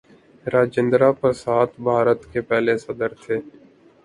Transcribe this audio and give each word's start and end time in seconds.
راجندرہ 0.45 1.11
پرساد 1.21 1.67
بھارت 1.79 2.21
کے 2.33 2.41
پہلے 2.41 2.77
صدر 2.77 3.11
تھے. 3.23 3.37